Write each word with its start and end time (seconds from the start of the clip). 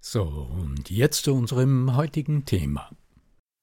So, 0.00 0.22
und 0.22 0.90
jetzt 0.90 1.24
zu 1.24 1.34
unserem 1.34 1.96
heutigen 1.96 2.44
Thema. 2.44 2.90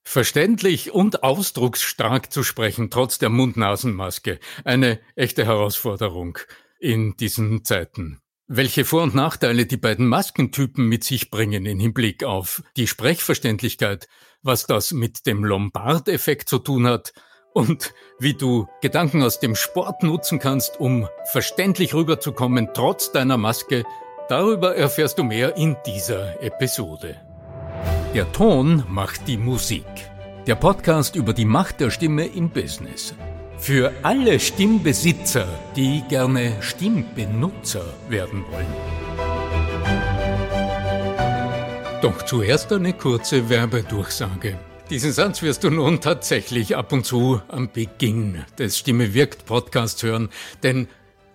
Verständlich 0.03 0.91
und 0.91 1.23
ausdrucksstark 1.23 2.31
zu 2.31 2.43
sprechen, 2.43 2.89
trotz 2.91 3.17
der 3.17 3.29
Mund-Nasen-Maske. 3.29 4.39
Eine 4.63 4.99
echte 5.15 5.45
Herausforderung 5.45 6.37
in 6.79 7.17
diesen 7.17 7.63
Zeiten. 7.63 8.19
Welche 8.47 8.85
Vor- 8.85 9.01
und 9.01 9.15
Nachteile 9.15 9.65
die 9.65 9.77
beiden 9.77 10.07
Maskentypen 10.07 10.87
mit 10.87 11.03
sich 11.03 11.31
bringen 11.31 11.65
im 11.65 11.79
Hinblick 11.79 12.23
auf 12.23 12.61
die 12.77 12.85
Sprechverständlichkeit, 12.85 14.07
was 14.43 14.67
das 14.67 14.91
mit 14.91 15.25
dem 15.25 15.43
Lombard-Effekt 15.43 16.47
zu 16.47 16.59
tun 16.59 16.85
hat 16.85 17.13
und 17.53 17.95
wie 18.19 18.35
du 18.35 18.67
Gedanken 18.81 19.23
aus 19.23 19.39
dem 19.39 19.55
Sport 19.55 20.03
nutzen 20.03 20.37
kannst, 20.37 20.79
um 20.79 21.07
verständlich 21.31 21.95
rüberzukommen, 21.95 22.69
trotz 22.75 23.11
deiner 23.11 23.37
Maske, 23.37 23.83
darüber 24.29 24.75
erfährst 24.75 25.17
du 25.17 25.23
mehr 25.23 25.55
in 25.55 25.75
dieser 25.85 26.41
Episode. 26.41 27.15
Der 28.13 28.31
Ton 28.31 28.83
macht 28.87 29.27
die 29.27 29.37
Musik. 29.37 29.85
Der 30.47 30.55
Podcast 30.55 31.15
über 31.15 31.33
die 31.33 31.45
Macht 31.45 31.79
der 31.79 31.89
Stimme 31.89 32.25
im 32.25 32.49
Business. 32.49 33.13
Für 33.57 33.91
alle 34.03 34.39
Stimmbesitzer, 34.39 35.47
die 35.75 36.03
gerne 36.07 36.53
Stimmbenutzer 36.61 37.85
werden 38.09 38.45
wollen. 38.51 38.65
Doch 42.01 42.21
zuerst 42.23 42.71
eine 42.71 42.93
kurze 42.93 43.49
Werbedurchsage. 43.49 44.57
Diesen 44.89 45.11
Satz 45.11 45.41
wirst 45.41 45.63
du 45.63 45.71
nun 45.71 45.99
tatsächlich 45.99 46.75
ab 46.75 46.91
und 46.91 47.05
zu 47.05 47.41
am 47.47 47.71
Beginn 47.71 48.45
des 48.59 48.77
Stimme 48.77 49.15
wirkt 49.15 49.45
Podcasts 49.45 50.03
hören, 50.03 50.29
denn 50.61 50.87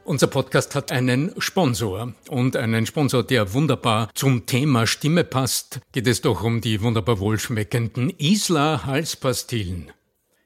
unser 0.05 0.27
Podcast 0.27 0.75
hat 0.75 0.93
einen 0.93 1.33
Sponsor 1.39 2.15
und 2.29 2.57
einen 2.57 2.87
Sponsor, 2.87 3.23
der 3.23 3.53
wunderbar 3.53 4.11
zum 4.15 4.47
Thema 4.47 4.87
Stimme 4.87 5.25
passt. 5.25 5.81
Geht 5.93 6.07
es 6.07 6.21
doch 6.21 6.43
um 6.43 6.61
die 6.61 6.83
wunderbar 6.83 7.21
wohlschmeckenden 7.21 8.11
Isla 8.19 8.85
Halspastillen. 8.87 9.93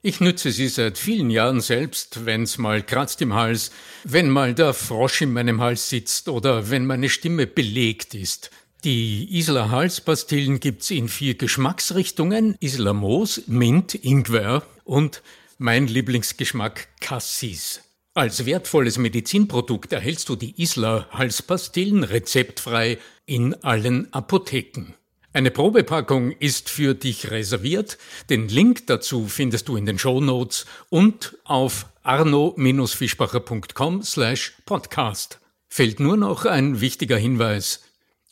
Ich 0.03 0.21
nütze 0.21 0.51
sie 0.51 0.69
seit 0.69 0.99
vielen 0.99 1.31
Jahren 1.31 1.63
selbst, 1.63 2.27
wenn's 2.27 2.59
mal 2.59 2.83
kratzt 2.83 3.23
im 3.23 3.33
Hals, 3.33 3.71
wenn 4.05 4.29
mal 4.29 4.53
der 4.53 4.75
Frosch 4.75 5.23
in 5.23 5.33
meinem 5.33 5.63
Hals 5.63 5.89
sitzt 5.89 6.29
oder 6.29 6.69
wenn 6.71 6.85
meine 6.85 7.09
Stimme 7.09 7.47
belegt 7.47 8.15
ist. 8.15 8.51
Die 8.85 9.39
Isla 9.39 9.71
Halspastillen 9.71 10.61
gibt's 10.61 10.91
in 10.91 11.09
vier 11.09 11.37
Geschmacksrichtungen. 11.37 12.55
Isla 12.61 12.93
Moos, 12.93 13.45
Mint, 13.47 13.95
Ingwer 13.95 14.63
und 14.85 15.23
mein 15.57 15.87
Lieblingsgeschmack 15.87 16.89
Cassis. 17.01 17.81
Als 18.17 18.47
wertvolles 18.47 18.97
Medizinprodukt 18.97 19.93
erhältst 19.93 20.29
du 20.29 20.37
die 20.37 20.63
Isla 20.63 21.09
Halspastillen 21.11 22.05
rezeptfrei 22.05 22.99
in 23.27 23.55
allen 23.65 24.13
Apotheken. 24.13 24.95
Eine 25.33 25.51
Probepackung 25.51 26.31
ist 26.31 26.71
für 26.71 26.95
dich 26.95 27.33
reserviert. 27.33 27.99
Den 28.31 28.47
Link 28.47 28.87
dazu 28.87 29.27
findest 29.27 29.67
du 29.67 29.77
in 29.77 29.85
den 29.85 29.99
Show 29.99 30.21
Notes 30.21 30.65
und 30.91 31.37
auf 31.43 31.87
arno-fischbacher.com 32.05 34.05
slash 34.05 34.59
podcast. 34.65 35.41
Fällt 35.69 35.99
nur 35.99 36.17
noch 36.17 36.45
ein 36.45 36.81
wichtiger 36.81 37.17
Hinweis. 37.17 37.83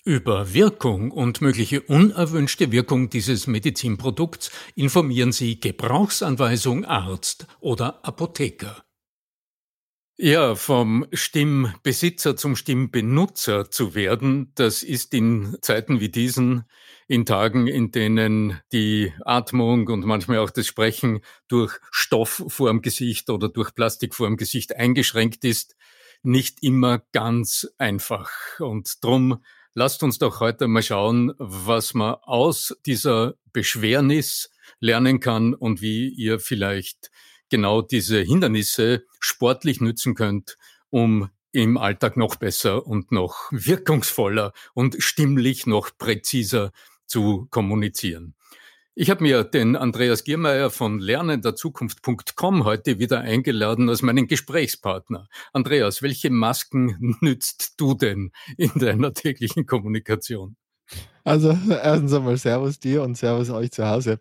Über 0.05 0.55
Wirkung 0.55 1.11
und 1.11 1.41
mögliche 1.41 1.81
unerwünschte 1.81 2.71
Wirkung 2.71 3.11
dieses 3.11 3.49
Medizinprodukts 3.49 4.53
informieren 4.77 5.33
Sie 5.33 5.59
Gebrauchsanweisung 5.59 6.85
Arzt 6.85 7.49
oder 7.59 7.99
Apotheker. 8.07 8.85
Ja, 10.25 10.55
vom 10.55 11.05
Stimmbesitzer 11.13 12.37
zum 12.37 12.55
Stimmbenutzer 12.55 13.73
zu 13.73 13.97
werden, 13.97 14.53
das 14.55 14.85
ist 14.85 15.15
in 15.15 15.57
Zeiten 15.63 15.99
wie 15.99 16.11
diesen, 16.11 16.63
in 17.09 17.27
Tagen, 17.27 17.67
in 17.67 17.91
denen 17.91 18.61
die 18.71 19.13
Atmung 19.25 19.89
und 19.89 20.07
manchmal 20.07 20.39
auch 20.39 20.51
das 20.51 20.69
Sprechen 20.69 21.23
durch 21.49 21.77
Stoff 21.91 22.45
vorm 22.47 22.83
Gesicht 22.83 23.31
oder 23.31 23.49
durch 23.49 23.75
Plastik 23.75 24.15
vorm 24.15 24.37
Gesicht 24.37 24.77
eingeschränkt 24.77 25.45
ist, 25.45 25.75
nicht 26.23 26.63
immer 26.63 27.03
ganz 27.11 27.67
einfach. 27.79 28.31
Und 28.61 29.03
drum 29.03 29.43
Lasst 29.75 30.03
uns 30.03 30.19
doch 30.19 30.41
heute 30.41 30.69
mal 30.69 30.83
schauen, 30.83 31.33
was 31.39 31.95
man 31.95 32.17
aus 32.23 32.77
dieser 32.85 33.37
Beschwernis 33.55 34.51
lernen 34.81 35.19
kann 35.19 35.55
und 35.55 35.81
wie 35.81 36.11
ihr 36.11 36.39
vielleicht 36.39 37.11
genau 37.49 37.81
diese 37.81 38.21
Hindernisse 38.21 39.07
sportlich 39.23 39.81
nützen 39.81 40.15
könnt, 40.15 40.59
um 40.91 41.31
im 41.53 41.77
Alltag 41.77 42.17
noch 42.17 42.37
besser 42.37 42.87
und 42.87 43.13
noch 43.13 43.51
wirkungsvoller 43.51 44.53
und 44.75 44.97
stimmlich 45.03 45.67
noch 45.67 45.91
präziser 45.97 46.73
zu 47.07 47.47
kommunizieren. 47.51 48.35
Ich 48.95 49.09
habe 49.09 49.23
mir 49.23 49.45
den 49.45 49.75
Andreas 49.75 50.23
Giermeier 50.23 50.69
von 50.69 50.99
lernenderzukunft.com 50.99 52.65
heute 52.65 52.99
wieder 52.99 53.21
eingeladen 53.21 53.89
als 53.89 54.03
meinen 54.03 54.27
Gesprächspartner. 54.27 55.29
Andreas, 55.55 56.03
welche 56.03 56.29
Masken 56.29 57.17
nützt 57.21 57.81
du 57.81 57.95
denn 57.95 58.33
in 58.59 58.71
deiner 58.75 59.15
täglichen 59.15 59.65
Kommunikation? 59.65 60.57
Also 61.25 61.57
erstens 61.71 62.13
einmal 62.13 62.37
Servus 62.37 62.81
dir 62.81 63.03
und 63.03 63.17
Servus 63.17 63.49
euch 63.49 63.71
zu 63.71 63.87
Hause. 63.89 64.21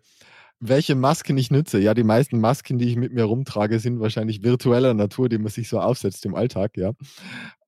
Welche 0.64 0.94
Masken 0.94 1.36
ich 1.38 1.50
nütze? 1.50 1.80
Ja, 1.80 1.92
die 1.92 2.04
meisten 2.04 2.38
Masken, 2.38 2.78
die 2.78 2.88
ich 2.88 2.94
mit 2.94 3.12
mir 3.12 3.24
rumtrage, 3.24 3.80
sind 3.80 3.98
wahrscheinlich 3.98 4.44
virtueller 4.44 4.94
Natur, 4.94 5.28
die 5.28 5.38
man 5.38 5.48
sich 5.50 5.68
so 5.68 5.80
aufsetzt 5.80 6.24
im 6.24 6.36
Alltag, 6.36 6.76
ja. 6.76 6.92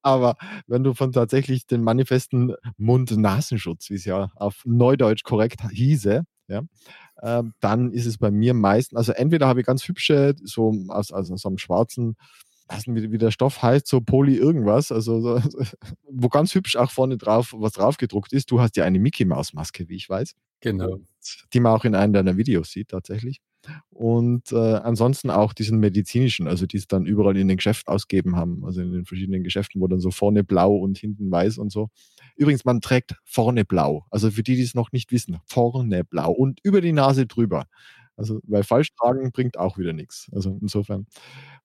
Aber 0.03 0.37
wenn 0.69 0.84
du 0.84 0.94
von 0.94 1.10
tatsächlich 1.10 1.66
den 1.66 1.82
manifesten 1.82 2.55
Mund-Nasenschutz, 2.77 3.91
wie 3.91 3.94
es 3.94 4.05
ja 4.05 4.31
auf 4.37 4.62
Neudeutsch 4.64 5.25
korrekt 5.25 5.61
hieße, 5.73 6.23
ja, 6.46 6.62
ähm, 7.20 7.55
dann 7.58 7.91
ist 7.91 8.06
es 8.06 8.19
bei 8.19 8.31
mir 8.31 8.55
meistens, 8.55 8.97
also 8.97 9.11
entweder 9.11 9.49
habe 9.49 9.58
ich 9.58 9.67
ganz 9.67 9.88
hübsche, 9.88 10.37
so 10.44 10.73
aus, 10.87 11.11
aus 11.11 11.26
so 11.26 11.49
einem 11.49 11.58
schwarzen, 11.58 12.14
weiß 12.69 12.87
nicht, 12.87 13.11
wie 13.11 13.19
der 13.19 13.32
Stoff 13.32 13.61
heißt, 13.61 13.88
so 13.88 14.02
Poly 14.02 14.37
irgendwas, 14.37 14.93
also 14.93 15.20
so, 15.20 15.40
wo 16.08 16.29
ganz 16.29 16.55
hübsch 16.55 16.76
auch 16.76 16.93
vorne 16.93 17.19
drauf 17.19 17.55
was 17.56 17.73
drauf 17.73 17.97
gedruckt 17.97 18.32
ist. 18.32 18.52
Du 18.52 18.61
hast 18.61 18.76
ja 18.76 18.85
eine 18.85 19.00
Mickey 19.00 19.25
Maus 19.25 19.52
Maske, 19.52 19.88
wie 19.88 19.97
ich 19.97 20.08
weiß. 20.08 20.35
Genau. 20.61 21.00
Die 21.53 21.61
man 21.61 21.73
auch 21.73 21.85
in 21.85 21.94
einem 21.94 22.12
deiner 22.12 22.37
Videos 22.37 22.71
sieht, 22.71 22.88
tatsächlich. 22.88 23.41
Und 23.91 24.53
äh, 24.53 24.56
ansonsten 24.56 25.31
auch 25.31 25.53
diesen 25.53 25.79
medizinischen, 25.79 26.49
also 26.49 26.67
die 26.67 26.76
es 26.76 26.87
dann 26.87 27.06
überall 27.06 27.37
in 27.37 27.49
den 27.49 27.56
Geschäften 27.56 27.93
ausgeben 27.93 28.37
haben, 28.37 28.65
also 28.65 28.82
in 28.82 28.93
den 28.93 29.05
verschiedenen 29.06 29.43
Geschäften, 29.43 29.81
wo 29.81 29.87
dann 29.87 30.00
so 30.00 30.11
vorne 30.11 30.44
blau 30.44 30.75
und 30.75 30.99
hinten 30.99 31.31
weiß 31.31 31.59
und 31.59 31.73
so. 31.73 31.88
Übrigens, 32.37 32.65
man 32.65 32.81
trägt 32.81 33.17
vorne 33.25 33.65
blau. 33.65 34.05
Also 34.11 34.31
für 34.31 34.43
die, 34.43 34.56
die 34.56 34.62
es 34.62 34.75
noch 34.75 34.93
nicht 34.93 35.12
wissen, 35.12 35.38
vorne 35.47 36.05
blau 36.05 36.32
und 36.32 36.61
über 36.62 36.81
die 36.81 36.93
Nase 36.93 37.26
drüber. 37.26 37.67
Also, 38.16 38.40
weil 38.44 38.62
falsch 38.62 38.94
tragen 38.94 39.32
bringt 39.32 39.58
auch 39.58 39.78
wieder 39.78 39.93
nichts. 39.93 40.31
Also 40.32 40.56
insofern. 40.61 41.06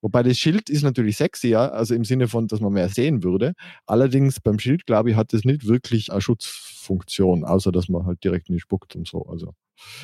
Wobei 0.00 0.22
das 0.22 0.38
Schild 0.38 0.68
ist 0.70 0.82
natürlich 0.82 1.16
sexier, 1.16 1.72
also 1.72 1.94
im 1.94 2.04
Sinne 2.04 2.26
von, 2.26 2.48
dass 2.48 2.60
man 2.60 2.72
mehr 2.72 2.88
sehen 2.88 3.22
würde. 3.22 3.52
Allerdings 3.86 4.40
beim 4.40 4.58
Schild, 4.58 4.86
glaube 4.86 5.10
ich, 5.10 5.16
hat 5.16 5.32
es 5.32 5.44
nicht 5.44 5.66
wirklich 5.66 6.10
einen 6.10 6.20
Schutz 6.20 6.46
Funktion, 6.46 7.44
außer 7.44 7.70
dass 7.70 7.88
man 7.88 8.06
halt 8.06 8.24
direkt 8.24 8.50
nicht 8.50 8.62
spuckt 8.62 8.96
und 8.96 9.06
so. 9.06 9.24
Also, 9.26 9.54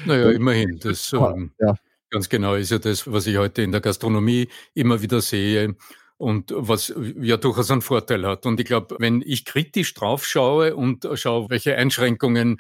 naja, 0.05 0.31
immerhin. 0.31 0.79
Das 0.79 1.13
ähm, 1.13 1.53
ja. 1.59 1.75
ganz 2.11 2.29
genau 2.29 2.55
ist 2.55 2.71
ja 2.71 2.79
das, 2.79 3.11
was 3.11 3.27
ich 3.27 3.37
heute 3.37 3.63
in 3.63 3.73
der 3.73 3.81
Gastronomie 3.81 4.49
immer 4.75 5.03
wieder 5.03 5.21
sehe 5.21 5.75
und 6.19 6.53
was 6.55 6.95
ja 7.21 7.37
durchaus 7.37 7.71
einen 7.71 7.83
Vorteil 7.83 8.27
hat. 8.27 8.47
Und 8.47 8.61
ich 8.61 8.67
glaube, 8.67 8.97
wenn 8.99 9.23
ich 9.25 9.45
kritisch 9.45 9.95
drauf 9.95 10.25
schaue 10.25 10.77
und 10.77 11.09
schaue, 11.15 11.51
welche 11.51 11.77
Einschränkungen 11.77 12.59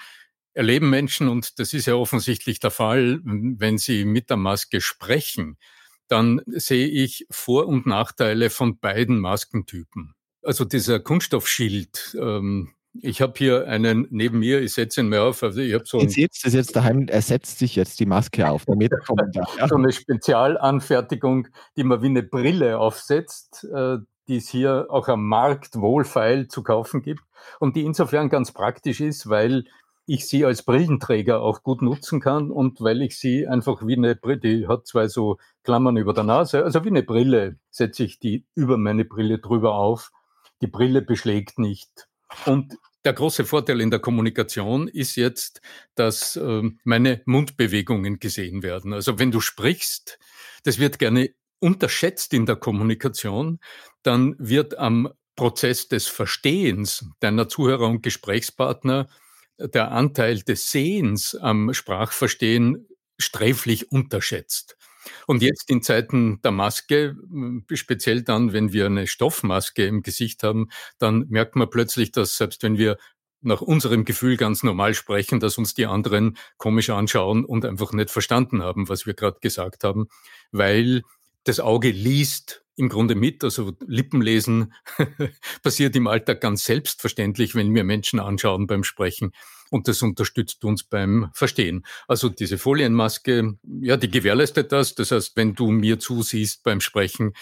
erleben 0.57 0.89
Menschen, 0.89 1.29
und 1.29 1.59
das 1.59 1.75
ist 1.75 1.87
ja 1.87 1.95
offensichtlich 1.95 2.61
der 2.61 2.71
Fall, 2.71 3.21
wenn 3.23 3.79
sie 3.79 4.05
mit 4.05 4.31
der 4.31 4.39
Maske 4.39 4.81
sprechen, 4.81 5.59
dann 6.09 6.41
sehe 6.47 6.89
ich 6.89 7.27
Vor- 7.31 7.67
und 7.67 7.87
Nachteile 7.87 8.49
von 8.49 8.79
beiden 8.79 9.19
Maskentypen. 9.21 10.15
Also 10.43 10.65
dieser 10.65 11.01
Kunststoffschild, 11.01 12.17
ähm, 12.21 12.73
ich 13.03 13.21
habe 13.21 13.35
hier 13.37 13.67
einen 13.69 14.07
neben 14.11 14.39
mir, 14.39 14.63
ich 14.63 14.73
setze 14.73 15.03
ihn 15.03 15.09
mir 15.09 15.23
auf. 15.23 15.43
Also 15.43 15.61
ich 15.61 15.75
habe 15.75 15.85
so 15.85 16.01
jetzt, 16.01 16.17
jetzt 16.17 16.47
ist 16.47 16.55
jetzt 16.55 16.75
daheim, 16.75 17.07
er 17.09 17.21
setzt 17.21 17.59
sich 17.59 17.77
jetzt 17.77 18.01
die 18.01 18.07
Maske 18.07 18.49
auf, 18.49 18.65
damit 18.65 18.93
er 18.93 19.01
kommt. 19.01 19.35
Ja. 19.35 19.45
so 19.69 19.77
eine 19.77 19.93
Spezialanfertigung, 19.93 21.49
die 21.77 21.85
man 21.85 22.01
wie 22.01 22.07
eine 22.07 22.23
Brille 22.23 22.79
aufsetzt, 22.79 23.65
äh, 23.75 23.99
die 24.29 24.37
es 24.37 24.49
hier 24.49 24.87
auch 24.89 25.09
am 25.09 25.27
Markt 25.27 25.77
wohlfeil 25.77 26.49
zu 26.49 26.63
kaufen 26.63 27.03
gibt 27.03 27.23
und 27.61 27.77
die 27.77 27.83
insofern 27.83 28.31
ganz 28.31 28.53
praktisch 28.53 29.01
ist, 29.01 29.29
weil 29.29 29.65
ich 30.07 30.27
sie 30.27 30.45
als 30.45 30.63
Brillenträger 30.63 31.41
auch 31.41 31.63
gut 31.63 31.83
nutzen 31.83 32.21
kann 32.21 32.51
und 32.51 32.81
weil 32.81 33.03
ich 33.03 33.19
sie 33.19 33.47
einfach 33.47 33.85
wie 33.87 33.97
eine 33.97 34.15
Brille, 34.15 34.39
die 34.39 34.69
hat 34.69 34.87
zwei 34.87 35.09
so 35.09 35.39
Klammern 35.65 35.97
über 35.97 36.15
der 36.15 36.25
Nase, 36.25 36.65
also 36.65 36.85
wie 36.85 36.89
eine 36.89 37.03
Brille 37.03 37.59
setze 37.71 38.05
ich 38.05 38.21
die 38.21 38.47
über 38.55 38.79
meine 38.79 39.05
Brille 39.05 39.39
drüber 39.39 39.75
auf. 39.75 40.13
Die 40.63 40.69
Brille 40.69 41.03
beschlägt 41.03 41.59
nicht. 41.59 42.09
Und 42.47 42.79
der 43.05 43.13
große 43.13 43.45
Vorteil 43.45 43.81
in 43.81 43.91
der 43.91 44.01
Kommunikation 44.01 44.89
ist 44.89 45.17
jetzt, 45.17 45.61
dass 45.95 46.37
äh, 46.37 46.63
meine 46.85 47.23
Mundbewegungen 47.25 48.19
gesehen 48.19 48.63
werden. 48.63 48.93
Also 48.93 49.19
wenn 49.19 49.31
du 49.31 49.41
sprichst, 49.41 50.19
das 50.65 50.79
wird 50.79 50.99
gerne 50.99 51.31
unterschätzt 51.59 52.33
in 52.33 52.47
der 52.47 52.57
Kommunikation, 52.57 53.61
dann 54.03 54.35
wird 54.39 54.79
am 54.79 55.13
Prozess 55.37 55.89
des 55.89 56.07
Verstehens 56.07 57.09
deiner 57.21 57.49
Zuhörer 57.49 57.87
und 57.87 58.03
Gesprächspartner 58.03 59.09
der 59.59 59.93
Anteil 59.93 60.41
des 60.41 60.71
Sehens 60.71 61.35
am 61.35 61.73
Sprachverstehen 61.73 62.87
sträflich 63.19 63.91
unterschätzt. 63.91 64.77
Und 65.27 65.43
jetzt 65.43 65.71
in 65.71 65.83
Zeiten 65.83 66.41
der 66.43 66.51
Maske, 66.51 67.17
speziell 67.73 68.23
dann, 68.23 68.53
wenn 68.53 68.73
wir 68.73 68.87
eine 68.87 69.07
Stoffmaske 69.07 69.87
im 69.87 70.03
Gesicht 70.03 70.43
haben, 70.43 70.69
dann 70.99 71.27
merkt 71.29 71.57
man 71.57 71.71
plötzlich, 71.71 72.11
dass 72.13 72.37
selbst 72.37 72.63
wenn 72.63 72.79
wir 72.79 72.97
nach 73.43 73.61
unserem 73.61 74.05
Gefühl 74.05 74.37
ganz 74.37 74.63
normal 74.63 74.95
sprechen, 74.95 75.39
dass 75.41 75.59
uns 75.59 75.75
die 75.75 75.87
anderen 75.87 76.37
komisch 76.57 76.91
anschauen 76.91 77.45
und 77.45 77.65
einfach 77.65 77.93
nicht 77.93 78.11
verstanden 78.11 78.63
haben, 78.63 78.89
was 78.89 79.07
wir 79.07 79.15
gerade 79.15 79.39
gesagt 79.41 79.85
haben, 79.85 80.09
weil 80.51 81.03
das 81.47 81.61
Auge 81.61 81.91
liest 81.91 82.65
im 82.77 82.89
Grunde 82.89 83.15
mit. 83.15 83.43
Also 83.45 83.73
Lippenlesen 83.87 84.75
passiert 85.63 85.97
im 85.97 86.07
Alltag 86.07 86.41
ganz 86.41 86.65
selbstverständlich, 86.65 87.55
wenn 87.55 87.75
wir 87.75 87.85
Menschen 87.85 88.21
anschauen 88.21 88.67
beim 88.67 88.85
Sprechen. 88.85 89.33
Und 89.71 89.89
das 89.89 90.03
unterstützt 90.03 90.65
uns 90.65 90.85
beim 90.85 91.31
Verstehen. 91.33 91.85
Also 92.07 92.29
diese 92.29 92.59
Folienmaske, 92.59 93.59
ja, 93.81 93.97
die 93.97 94.11
gewährleistet 94.11 94.73
das. 94.73 94.95
Das 94.95 95.11
heißt, 95.11 95.37
wenn 95.37 95.55
du 95.55 95.71
mir 95.71 95.99
zusiehst 95.99 96.63
beim 96.63 96.81
Sprechen, 96.81 97.33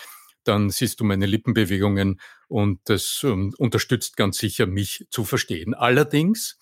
dann 0.45 0.71
siehst 0.71 1.01
du 1.01 1.05
meine 1.05 1.27
Lippenbewegungen 1.27 2.21
und 2.49 2.81
das 2.85 3.23
ähm, 3.25 3.55
unterstützt 3.57 4.17
ganz 4.17 4.39
sicher, 4.39 4.67
mich 4.67 5.07
zu 5.11 5.25
verstehen. 5.25 5.73
Allerdings 5.73 6.59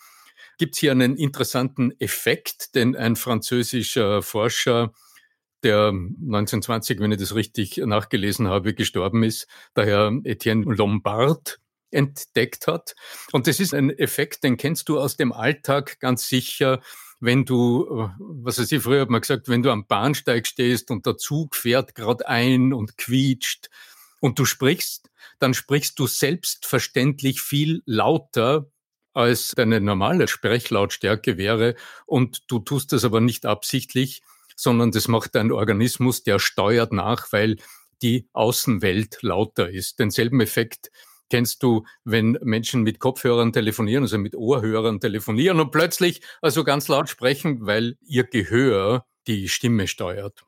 gibt 0.58 0.74
es 0.74 0.80
hier 0.80 0.92
einen 0.92 1.16
interessanten 1.16 1.92
Effekt, 1.98 2.76
denn 2.76 2.94
ein 2.94 3.16
französischer 3.16 4.22
Forscher 4.22 4.92
der 5.62 5.88
1920, 5.88 7.00
wenn 7.00 7.12
ich 7.12 7.18
das 7.18 7.34
richtig 7.34 7.78
nachgelesen 7.78 8.48
habe, 8.48 8.74
gestorben 8.74 9.22
ist, 9.22 9.46
der 9.76 9.86
Herr 9.86 10.12
Etienne 10.24 10.64
Lombard 10.64 11.58
entdeckt 11.90 12.66
hat. 12.66 12.94
Und 13.32 13.46
das 13.46 13.60
ist 13.60 13.74
ein 13.74 13.90
Effekt, 13.90 14.44
den 14.44 14.56
kennst 14.56 14.88
du 14.88 14.98
aus 14.98 15.16
dem 15.16 15.32
Alltag 15.32 16.00
ganz 16.00 16.26
sicher, 16.26 16.80
wenn 17.20 17.44
du, 17.44 18.10
was 18.18 18.58
weiß 18.58 18.72
ich, 18.72 18.82
früher 18.82 19.02
hat 19.02 19.10
man 19.10 19.20
gesagt, 19.20 19.48
wenn 19.48 19.62
du 19.62 19.70
am 19.70 19.86
Bahnsteig 19.86 20.46
stehst 20.46 20.90
und 20.90 21.06
der 21.06 21.18
Zug 21.18 21.54
fährt 21.54 21.94
gerade 21.94 22.26
ein 22.26 22.72
und 22.72 22.98
quietscht 22.98 23.70
und 24.18 24.38
du 24.40 24.44
sprichst, 24.44 25.08
dann 25.38 25.54
sprichst 25.54 25.98
du 25.98 26.08
selbstverständlich 26.08 27.40
viel 27.40 27.82
lauter, 27.86 28.66
als 29.14 29.52
deine 29.54 29.80
normale 29.80 30.26
Sprechlautstärke 30.26 31.36
wäre 31.36 31.76
und 32.06 32.50
du 32.50 32.58
tust 32.58 32.92
das 32.92 33.04
aber 33.04 33.20
nicht 33.20 33.46
absichtlich, 33.46 34.22
sondern 34.62 34.92
das 34.92 35.08
macht 35.08 35.34
dein 35.34 35.50
Organismus, 35.50 36.22
der 36.22 36.38
steuert 36.38 36.92
nach, 36.92 37.32
weil 37.32 37.56
die 38.00 38.28
Außenwelt 38.32 39.18
lauter 39.22 39.68
ist. 39.68 39.98
Denselben 39.98 40.40
Effekt 40.40 40.90
kennst 41.30 41.62
du, 41.64 41.84
wenn 42.04 42.38
Menschen 42.42 42.82
mit 42.82 43.00
Kopfhörern 43.00 43.52
telefonieren, 43.52 44.04
also 44.04 44.18
mit 44.18 44.36
Ohrhörern 44.36 45.00
telefonieren 45.00 45.58
und 45.58 45.72
plötzlich 45.72 46.22
also 46.40 46.62
ganz 46.62 46.86
laut 46.86 47.08
sprechen, 47.08 47.66
weil 47.66 47.96
ihr 48.02 48.24
Gehör 48.24 49.04
die 49.26 49.48
Stimme 49.48 49.88
steuert. 49.88 50.44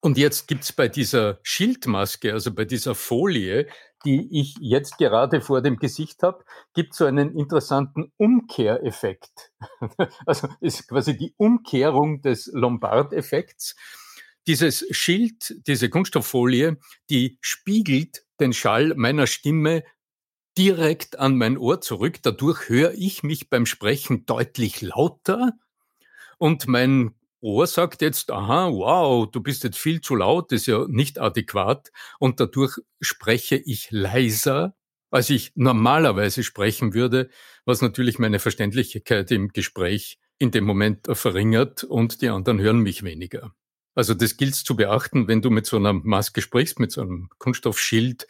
Und 0.00 0.16
jetzt 0.16 0.48
gibt's 0.48 0.72
bei 0.72 0.88
dieser 0.88 1.40
Schildmaske, 1.42 2.32
also 2.32 2.54
bei 2.54 2.64
dieser 2.64 2.94
Folie, 2.94 3.66
die 4.04 4.40
ich 4.40 4.56
jetzt 4.60 4.98
gerade 4.98 5.40
vor 5.40 5.62
dem 5.62 5.76
Gesicht 5.76 6.22
habe, 6.22 6.44
gibt 6.74 6.94
so 6.94 7.04
einen 7.04 7.36
interessanten 7.36 8.12
Umkehreffekt. 8.16 9.52
Also 10.26 10.48
ist 10.60 10.88
quasi 10.88 11.16
die 11.16 11.34
Umkehrung 11.36 12.22
des 12.22 12.50
Lombard-Effekts. 12.52 13.76
Dieses 14.46 14.86
Schild, 14.90 15.54
diese 15.66 15.90
Kunststofffolie, 15.90 16.78
die 17.10 17.38
spiegelt 17.40 18.24
den 18.40 18.52
Schall 18.52 18.94
meiner 18.96 19.26
Stimme 19.26 19.84
direkt 20.56 21.18
an 21.18 21.36
mein 21.36 21.58
Ohr 21.58 21.80
zurück. 21.80 22.18
Dadurch 22.22 22.68
höre 22.68 22.92
ich 22.94 23.22
mich 23.22 23.50
beim 23.50 23.66
Sprechen 23.66 24.26
deutlich 24.26 24.80
lauter 24.80 25.52
und 26.38 26.66
mein 26.66 27.14
Ohr 27.40 27.66
sagt 27.66 28.02
jetzt, 28.02 28.30
aha, 28.30 28.68
wow, 28.70 29.30
du 29.30 29.40
bist 29.40 29.64
jetzt 29.64 29.78
viel 29.78 30.00
zu 30.00 30.14
laut, 30.14 30.52
ist 30.52 30.66
ja 30.66 30.86
nicht 30.88 31.18
adäquat 31.18 31.90
und 32.18 32.38
dadurch 32.38 32.76
spreche 33.00 33.56
ich 33.56 33.88
leiser, 33.90 34.74
als 35.10 35.30
ich 35.30 35.52
normalerweise 35.54 36.42
sprechen 36.42 36.92
würde, 36.94 37.30
was 37.64 37.80
natürlich 37.80 38.18
meine 38.18 38.38
Verständlichkeit 38.38 39.30
im 39.30 39.48
Gespräch 39.48 40.18
in 40.38 40.50
dem 40.50 40.64
Moment 40.64 41.06
verringert 41.12 41.84
und 41.84 42.22
die 42.22 42.28
anderen 42.28 42.60
hören 42.60 42.80
mich 42.80 43.02
weniger. 43.02 43.52
Also 43.94 44.14
das 44.14 44.36
gilt 44.36 44.54
zu 44.54 44.76
beachten, 44.76 45.26
wenn 45.26 45.42
du 45.42 45.50
mit 45.50 45.66
so 45.66 45.76
einer 45.76 45.92
Maske 45.92 46.42
sprichst, 46.42 46.78
mit 46.78 46.92
so 46.92 47.00
einem 47.02 47.28
Kunststoffschild, 47.38 48.26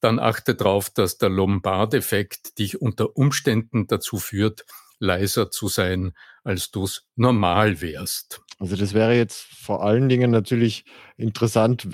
dann 0.00 0.18
achte 0.18 0.54
darauf, 0.54 0.90
dass 0.90 1.18
der 1.18 1.28
Lombard-Effekt 1.28 2.58
dich 2.58 2.80
unter 2.80 3.16
Umständen 3.16 3.86
dazu 3.86 4.18
führt, 4.18 4.64
leiser 4.98 5.50
zu 5.50 5.68
sein, 5.68 6.12
als 6.44 6.70
du 6.70 6.84
es 6.84 7.06
normal 7.16 7.80
wärst. 7.80 8.40
Also 8.60 8.74
das 8.74 8.92
wäre 8.92 9.14
jetzt 9.14 9.40
vor 9.40 9.84
allen 9.84 10.08
Dingen 10.08 10.32
natürlich 10.32 10.84
interessant, 11.16 11.88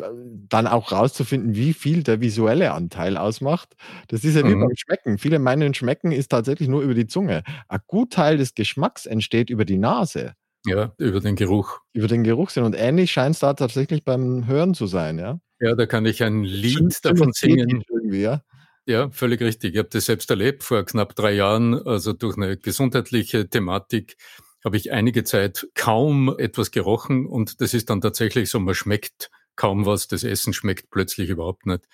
dann 0.48 0.66
auch 0.66 0.92
rauszufinden, 0.92 1.54
wie 1.54 1.74
viel 1.74 2.02
der 2.02 2.20
visuelle 2.20 2.72
Anteil 2.72 3.18
ausmacht. 3.18 3.76
Das 4.08 4.24
ist 4.24 4.34
ja 4.34 4.48
wie 4.48 4.54
mhm. 4.54 4.60
beim 4.60 4.76
Schmecken. 4.76 5.18
Viele 5.18 5.38
meinen, 5.38 5.74
Schmecken 5.74 6.10
ist 6.10 6.28
tatsächlich 6.28 6.68
nur 6.68 6.82
über 6.82 6.94
die 6.94 7.06
Zunge. 7.06 7.42
Ein 7.68 7.80
Gutteil 7.86 8.38
des 8.38 8.54
Geschmacks 8.54 9.04
entsteht 9.04 9.50
über 9.50 9.66
die 9.66 9.76
Nase. 9.76 10.34
Ja, 10.66 10.94
über 10.96 11.20
den 11.20 11.36
Geruch. 11.36 11.80
Über 11.92 12.08
den 12.08 12.24
Geruchssinn. 12.24 12.64
Und 12.64 12.74
ähnlich 12.74 13.12
scheint 13.12 13.34
es 13.34 13.40
da 13.40 13.52
tatsächlich 13.52 14.02
beim 14.02 14.46
Hören 14.46 14.72
zu 14.72 14.86
sein, 14.86 15.18
ja. 15.18 15.38
Ja, 15.60 15.74
da 15.74 15.86
kann 15.86 16.06
ich 16.06 16.22
ein 16.22 16.42
Lied 16.42 17.04
davon 17.04 17.32
singen. 17.32 17.82
Ja. 18.10 18.42
Ja, 18.86 19.10
völlig 19.10 19.40
richtig. 19.40 19.74
Ich 19.74 19.78
habe 19.78 19.88
das 19.90 20.06
selbst 20.06 20.28
erlebt 20.30 20.62
vor 20.62 20.84
knapp 20.84 21.14
drei 21.14 21.32
Jahren, 21.32 21.74
also 21.86 22.12
durch 22.12 22.36
eine 22.36 22.56
gesundheitliche 22.56 23.48
Thematik 23.48 24.16
habe 24.64 24.76
ich 24.76 24.92
einige 24.92 25.24
Zeit 25.24 25.68
kaum 25.74 26.34
etwas 26.38 26.70
gerochen 26.70 27.26
und 27.26 27.60
das 27.60 27.74
ist 27.74 27.90
dann 27.90 28.00
tatsächlich 28.00 28.50
so, 28.50 28.60
man 28.60 28.74
schmeckt 28.74 29.30
kaum 29.56 29.86
was, 29.86 30.08
das 30.08 30.24
Essen 30.24 30.52
schmeckt 30.52 30.90
plötzlich 30.90 31.28
überhaupt 31.28 31.66
nicht. 31.66 31.86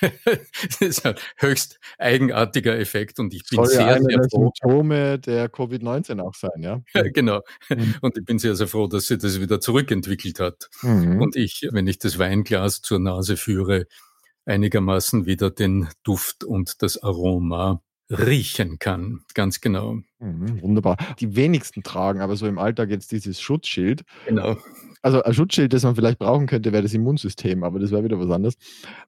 das 0.00 0.80
ist 0.80 1.06
ein 1.06 1.14
höchst 1.36 1.78
eigenartiger 1.98 2.76
Effekt 2.78 3.20
und 3.20 3.32
ich 3.32 3.44
bin 3.48 3.58
Soll 3.58 3.66
sehr, 3.66 3.86
ja 3.86 4.02
sehr 4.02 4.28
froh. 4.28 4.50
Symptome 4.60 5.18
der 5.20 5.50
Covid-19 5.50 6.20
auch 6.20 6.34
sein, 6.34 6.60
ja? 6.60 6.82
ja 6.94 7.02
genau. 7.12 7.42
Mhm. 7.68 7.94
Und 8.00 8.18
ich 8.18 8.24
bin 8.24 8.38
sehr, 8.38 8.56
sehr 8.56 8.66
froh, 8.66 8.88
dass 8.88 9.06
sie 9.06 9.18
das 9.18 9.40
wieder 9.40 9.60
zurückentwickelt 9.60 10.40
hat. 10.40 10.68
Mhm. 10.82 11.20
Und 11.20 11.36
ich, 11.36 11.68
wenn 11.70 11.86
ich 11.86 11.98
das 11.98 12.18
Weinglas 12.18 12.80
zur 12.80 12.98
Nase 12.98 13.36
führe, 13.36 13.86
einigermaßen 14.48 15.26
wieder 15.26 15.50
den 15.50 15.88
Duft 16.02 16.42
und 16.42 16.82
das 16.82 17.02
Aroma 17.02 17.82
riechen 18.10 18.78
kann. 18.78 19.20
Ganz 19.34 19.60
genau. 19.60 19.98
Mhm, 20.18 20.62
wunderbar. 20.62 20.96
Die 21.20 21.36
wenigsten 21.36 21.82
tragen 21.82 22.20
aber 22.20 22.36
so 22.36 22.46
im 22.46 22.58
Alltag 22.58 22.90
jetzt 22.90 23.12
dieses 23.12 23.40
Schutzschild. 23.40 24.02
Genau. 24.26 24.56
Also 25.02 25.22
ein 25.22 25.34
Schutzschild, 25.34 25.72
das 25.72 25.84
man 25.84 25.94
vielleicht 25.94 26.18
brauchen 26.18 26.46
könnte, 26.46 26.72
wäre 26.72 26.82
das 26.82 26.94
Immunsystem, 26.94 27.62
aber 27.62 27.78
das 27.78 27.90
wäre 27.92 28.02
wieder 28.02 28.18
was 28.18 28.30
anderes. 28.30 28.56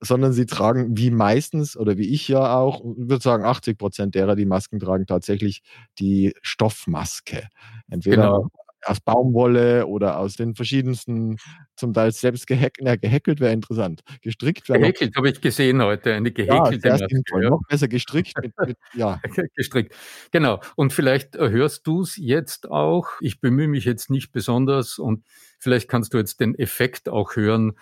Sondern 0.00 0.32
sie 0.32 0.46
tragen 0.46 0.96
wie 0.96 1.10
meistens 1.10 1.76
oder 1.76 1.96
wie 1.96 2.08
ich 2.10 2.28
ja 2.28 2.54
auch, 2.54 2.84
ich 2.84 3.08
würde 3.08 3.22
sagen 3.22 3.44
80 3.44 3.76
Prozent 3.76 4.14
derer, 4.14 4.36
die 4.36 4.46
Masken 4.46 4.78
tragen, 4.78 5.06
tatsächlich 5.06 5.62
die 5.98 6.34
Stoffmaske. 6.42 7.48
Entweder 7.88 8.16
genau 8.16 8.50
aus 8.84 9.00
Baumwolle 9.00 9.86
oder 9.86 10.18
aus 10.18 10.36
den 10.36 10.54
verschiedensten, 10.54 11.36
zum 11.76 11.92
Teil 11.92 12.12
selbst 12.12 12.46
gehackelt, 12.46 12.80
na, 12.82 12.96
gehäkelt 12.96 13.40
wäre 13.40 13.52
interessant. 13.52 14.02
Gestrickt 14.22 14.68
wäre 14.68 14.80
Gehäkelt 14.80 15.16
habe 15.16 15.28
ich 15.28 15.40
gesehen 15.40 15.82
heute, 15.82 16.14
eine 16.14 16.30
gehäkelte 16.30 16.88
ja, 16.88 16.94
Maske. 16.94 17.22
Ja. 17.42 17.50
Noch 17.50 17.60
besser 17.68 17.88
gestrickt. 17.88 18.36
Mit, 18.40 18.52
mit, 18.66 18.76
ja. 18.94 19.20
gestrickt. 19.56 19.94
Genau. 20.30 20.60
Und 20.76 20.92
vielleicht 20.92 21.36
hörst 21.36 21.86
du 21.86 22.02
es 22.02 22.16
jetzt 22.16 22.70
auch. 22.70 23.08
Ich 23.20 23.40
bemühe 23.40 23.68
mich 23.68 23.84
jetzt 23.84 24.10
nicht 24.10 24.32
besonders 24.32 24.98
und 24.98 25.24
vielleicht 25.58 25.88
kannst 25.88 26.14
du 26.14 26.18
jetzt 26.18 26.40
den 26.40 26.54
Effekt 26.54 27.08
auch 27.08 27.36
hören, 27.36 27.72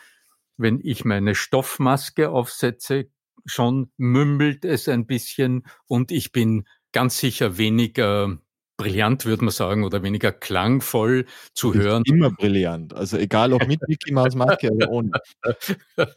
wenn 0.56 0.80
ich 0.82 1.04
meine 1.04 1.34
Stoffmaske 1.34 2.30
aufsetze. 2.30 3.08
Schon 3.46 3.92
mümmelt 3.96 4.64
es 4.64 4.88
ein 4.88 5.06
bisschen 5.06 5.64
und 5.86 6.10
ich 6.10 6.32
bin 6.32 6.66
ganz 6.92 7.18
sicher 7.18 7.56
weniger 7.56 8.38
brillant, 8.78 9.26
würde 9.26 9.44
man 9.44 9.52
sagen, 9.52 9.84
oder 9.84 10.02
weniger 10.02 10.32
klangvoll 10.32 11.26
zu 11.52 11.74
hören. 11.74 12.04
Immer 12.06 12.30
brillant. 12.30 12.94
Also 12.94 13.18
egal 13.18 13.52
ob 13.52 13.66
mit 13.66 13.86
Mickey 13.86 14.12
Maus 14.12 14.34
Maske 14.34 14.70
oder 14.70 14.88
ohne. 14.88 15.10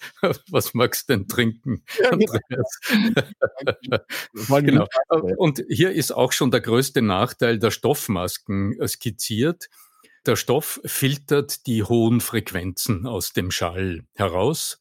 Was 0.49 0.73
magst 0.73 1.09
du 1.09 1.13
denn 1.13 1.27
trinken, 1.27 1.83
genau. 2.09 2.27
genau. 4.61 4.87
Und 5.37 5.63
hier 5.67 5.91
ist 5.91 6.11
auch 6.11 6.31
schon 6.31 6.51
der 6.51 6.61
größte 6.61 7.01
Nachteil 7.01 7.59
der 7.59 7.71
Stoffmasken 7.71 8.77
skizziert. 8.87 9.67
Der 10.27 10.35
Stoff 10.35 10.79
filtert 10.85 11.65
die 11.65 11.83
hohen 11.83 12.21
Frequenzen 12.21 13.07
aus 13.07 13.33
dem 13.33 13.49
Schall 13.49 14.03
heraus. 14.13 14.77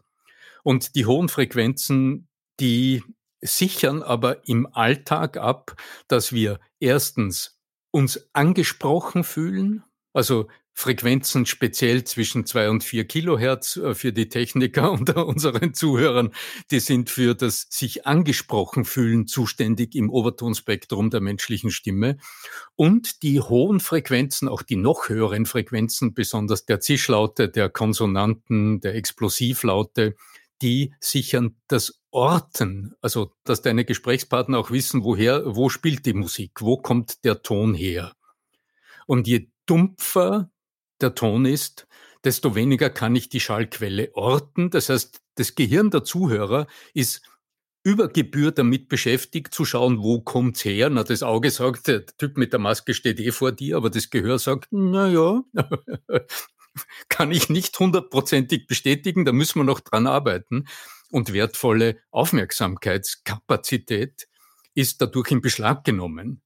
Und 0.63 0.95
die 0.97 1.07
hohen 1.07 1.31
Frequenzen, 1.31 2.29
die 2.61 3.03
sichern 3.41 4.03
aber 4.03 4.47
im 4.47 4.69
Alltag 4.71 5.39
ab, 5.39 5.77
dass 6.09 6.33
wir 6.33 6.61
erstens 6.79 7.60
uns 7.91 8.29
angesprochen 8.33 9.25
fühlen, 9.25 9.85
also 10.13 10.49
Frequenzen 10.73 11.45
speziell 11.45 12.05
zwischen 12.05 12.47
zwei 12.47 12.71
und 12.71 12.83
vier 12.83 13.05
Kilohertz 13.05 13.77
äh, 13.77 13.95
für 13.95 14.15
die 14.15 14.31
Techniker 14.31 14.91
unter 14.93 15.27
unseren 15.27 15.75
Zuhörern, 15.75 16.31
die 16.71 16.81
sind 16.81 17.11
für 17.11 17.35
das 17.35 17.67
sich 17.69 18.07
angesprochen 18.07 18.87
fühlen 18.87 19.27
zuständig 19.27 19.95
im 19.95 20.09
Obertonspektrum 20.09 21.11
der 21.11 21.21
menschlichen 21.21 21.71
Stimme. 21.71 22.17
Und 22.77 23.23
die 23.23 23.41
hohen 23.41 23.81
Frequenzen, 23.81 24.49
auch 24.49 24.63
die 24.63 24.77
noch 24.77 25.11
höheren 25.11 25.45
Frequenzen, 25.45 26.15
besonders 26.15 26.65
der 26.65 26.81
Zischlaute, 26.81 27.51
der 27.51 27.69
Konsonanten, 27.69 28.81
der 28.81 28.95
Explosivlaute, 28.95 30.17
die 30.63 30.95
sichern 30.99 31.57
das 31.69 32.00
Orten, 32.11 32.95
also 33.01 33.33
dass 33.45 33.63
deine 33.63 33.85
Gesprächspartner 33.85 34.59
auch 34.59 34.71
wissen, 34.71 35.05
woher, 35.05 35.43
wo 35.45 35.69
spielt 35.69 36.07
die 36.07 36.13
Musik, 36.13 36.61
wo 36.61 36.77
kommt 36.77 37.25
der 37.25 37.43
Ton 37.43 37.75
her. 37.75 38.15
Und 39.07 39.27
je 39.27 39.49
dumpfer 39.67 40.51
der 41.01 41.15
Ton 41.15 41.45
ist, 41.45 41.87
desto 42.25 42.55
weniger 42.55 42.91
kann 42.91 43.17
ich 43.17 43.29
die 43.29 43.41
Schallquelle 43.41 44.11
orten. 44.15 44.71
Das 44.71 44.89
heißt, 44.89 45.21
das 45.37 45.55
Gehirn 45.55 45.91
der 45.91 46.05
Zuhörer 46.05 46.67
ist 46.95 47.23
über 47.83 48.09
Gebühr 48.09 48.53
damit 48.53 48.89
beschäftigt 48.89 49.55
zu 49.55 49.65
schauen, 49.65 50.03
wo 50.03 50.21
kommt's 50.21 50.65
her. 50.65 50.91
Na, 50.91 51.03
das 51.03 51.23
Auge 51.23 51.51
sagt, 51.51 51.87
der 51.87 52.05
Typ 52.05 52.37
mit 52.37 52.53
der 52.53 52.61
Maske 52.61 52.93
steht 52.93 53.21
eh 53.21 53.31
vor 53.31 53.53
dir, 53.53 53.77
aber 53.77 53.89
das 53.89 54.11
Gehör 54.11 54.39
sagt, 54.39 54.69
na 54.71 55.09
ja, 55.09 55.43
kann 57.09 57.31
ich 57.31 57.49
nicht 57.49 57.79
hundertprozentig 57.79 58.67
bestätigen, 58.67 59.25
da 59.25 59.33
müssen 59.33 59.61
wir 59.61 59.65
noch 59.65 59.81
dran 59.81 60.07
arbeiten. 60.07 60.67
Und 61.11 61.33
wertvolle 61.33 61.97
Aufmerksamkeitskapazität 62.11 64.29
ist 64.75 65.01
dadurch 65.03 65.33
in 65.33 65.41
Beschlag 65.41 65.85
genommen. 65.85 66.43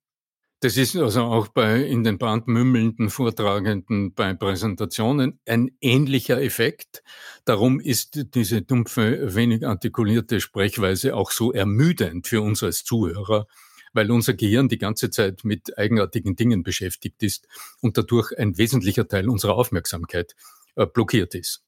Das 0.61 0.77
ist 0.79 0.97
also 0.97 1.25
auch 1.25 1.49
bei 1.49 1.83
in 1.83 2.05
den 2.05 2.17
bandmümmelnden 2.17 3.11
Vortragenden 3.11 4.15
bei 4.15 4.33
Präsentationen 4.33 5.39
ein 5.47 5.77
ähnlicher 5.83 6.41
Effekt. 6.41 7.03
Darum 7.45 7.81
ist 7.81 8.35
diese 8.35 8.63
dumpfe, 8.63 9.35
wenig 9.35 9.67
artikulierte 9.67 10.41
Sprechweise 10.41 11.17
auch 11.17 11.33
so 11.33 11.53
ermüdend 11.53 12.29
für 12.29 12.41
uns 12.41 12.63
als 12.63 12.83
Zuhörer, 12.83 13.47
weil 13.95 14.11
unser 14.11 14.35
Gehirn 14.35 14.69
die 14.69 14.79
ganze 14.79 15.11
Zeit 15.11 15.45
mit 15.45 15.79
eigenartigen 15.79 16.37
Dingen 16.37 16.63
beschäftigt 16.63 17.23
ist 17.23 17.49
und 17.81 17.97
dadurch 17.97 18.37
ein 18.37 18.59
wesentlicher 18.59 19.09
Teil 19.09 19.29
unserer 19.29 19.55
Aufmerksamkeit 19.55 20.35
äh, 20.77 20.87
blockiert 20.87 21.35
ist. 21.35 21.65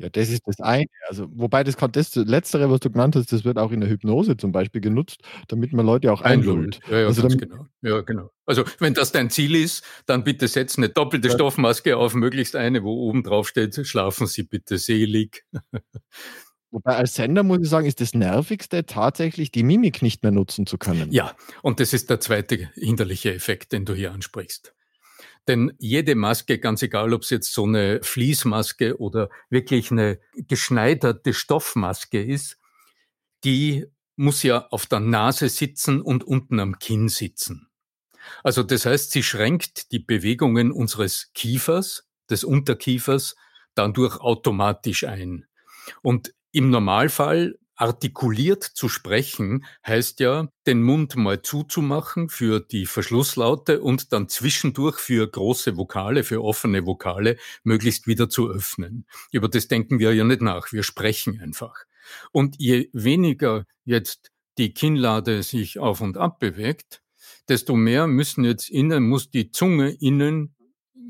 Ja, 0.00 0.08
das 0.08 0.30
ist 0.30 0.42
das 0.46 0.58
eine. 0.60 0.86
Also, 1.08 1.28
wobei 1.30 1.62
das, 1.62 1.76
das 1.76 2.14
Letztere, 2.14 2.70
was 2.70 2.80
du 2.80 2.90
genannt 2.90 3.16
hast, 3.16 3.32
das 3.32 3.44
wird 3.44 3.58
auch 3.58 3.70
in 3.70 3.80
der 3.80 3.90
Hypnose 3.90 4.34
zum 4.38 4.50
Beispiel 4.50 4.80
genutzt, 4.80 5.20
damit 5.48 5.74
man 5.74 5.84
Leute 5.84 6.10
auch 6.10 6.22
einlullt. 6.22 6.80
Ja, 6.90 7.00
ja, 7.00 7.06
also 7.06 7.20
damit, 7.20 7.38
genau. 7.38 7.66
ja, 7.82 8.00
genau. 8.00 8.30
Also, 8.46 8.64
wenn 8.78 8.94
das 8.94 9.12
dein 9.12 9.28
Ziel 9.28 9.54
ist, 9.54 9.84
dann 10.06 10.24
bitte 10.24 10.48
setz 10.48 10.78
eine 10.78 10.88
doppelte 10.88 11.28
ja. 11.28 11.34
Stoffmaske 11.34 11.98
auf, 11.98 12.14
möglichst 12.14 12.56
eine, 12.56 12.82
wo 12.82 12.94
oben 12.94 13.22
drauf 13.22 13.46
steht, 13.46 13.86
schlafen 13.86 14.26
Sie 14.26 14.44
bitte 14.44 14.78
selig. 14.78 15.44
Wobei 16.70 16.96
als 16.96 17.14
Sender 17.14 17.42
muss 17.42 17.58
ich 17.62 17.68
sagen, 17.68 17.86
ist 17.86 18.00
das 18.00 18.14
Nervigste 18.14 18.86
tatsächlich, 18.86 19.50
die 19.50 19.64
Mimik 19.64 20.02
nicht 20.02 20.22
mehr 20.22 20.30
nutzen 20.30 20.66
zu 20.66 20.78
können. 20.78 21.10
Ja, 21.10 21.34
und 21.62 21.80
das 21.80 21.92
ist 21.92 22.10
der 22.10 22.20
zweite 22.20 22.70
hinderliche 22.74 23.34
Effekt, 23.34 23.72
den 23.72 23.84
du 23.84 23.94
hier 23.94 24.12
ansprichst. 24.12 24.74
Denn 25.48 25.72
jede 25.78 26.14
Maske, 26.14 26.58
ganz 26.58 26.82
egal, 26.82 27.12
ob 27.12 27.22
es 27.22 27.30
jetzt 27.30 27.52
so 27.52 27.64
eine 27.64 28.00
Fließmaske 28.02 29.00
oder 29.00 29.30
wirklich 29.48 29.90
eine 29.90 30.20
geschneiderte 30.34 31.34
Stoffmaske 31.34 32.22
ist, 32.22 32.58
die 33.42 33.86
muss 34.16 34.42
ja 34.42 34.68
auf 34.68 34.86
der 34.86 35.00
Nase 35.00 35.48
sitzen 35.48 36.00
und 36.02 36.24
unten 36.24 36.60
am 36.60 36.78
Kinn 36.78 37.08
sitzen. 37.08 37.68
Also 38.44 38.62
das 38.62 38.86
heißt, 38.86 39.10
sie 39.10 39.22
schränkt 39.22 39.92
die 39.92 39.98
Bewegungen 39.98 40.70
unseres 40.70 41.32
Kiefers, 41.34 42.06
des 42.28 42.44
Unterkiefers, 42.44 43.34
dadurch 43.74 44.18
automatisch 44.18 45.04
ein. 45.04 45.46
Und 46.02 46.32
im 46.52 46.70
Normalfall 46.70 47.56
artikuliert 47.80 48.62
zu 48.62 48.90
sprechen 48.90 49.64
heißt 49.86 50.20
ja, 50.20 50.48
den 50.66 50.82
Mund 50.82 51.16
mal 51.16 51.40
zuzumachen 51.40 52.28
für 52.28 52.60
die 52.60 52.84
Verschlusslaute 52.84 53.80
und 53.80 54.12
dann 54.12 54.28
zwischendurch 54.28 54.98
für 54.98 55.26
große 55.26 55.78
Vokale, 55.78 56.22
für 56.22 56.44
offene 56.44 56.84
Vokale 56.84 57.38
möglichst 57.64 58.06
wieder 58.06 58.28
zu 58.28 58.50
öffnen. 58.50 59.06
Über 59.32 59.48
das 59.48 59.66
denken 59.66 59.98
wir 59.98 60.12
ja 60.12 60.24
nicht 60.24 60.42
nach. 60.42 60.72
Wir 60.72 60.82
sprechen 60.82 61.40
einfach. 61.40 61.84
Und 62.32 62.56
je 62.58 62.90
weniger 62.92 63.64
jetzt 63.84 64.30
die 64.58 64.74
Kinnlade 64.74 65.42
sich 65.42 65.78
auf 65.78 66.02
und 66.02 66.18
ab 66.18 66.38
bewegt, 66.38 67.00
desto 67.48 67.74
mehr 67.74 68.06
müssen 68.06 68.44
jetzt 68.44 68.68
innen, 68.68 69.08
muss 69.08 69.30
die 69.30 69.52
Zunge 69.52 69.90
innen 69.90 70.54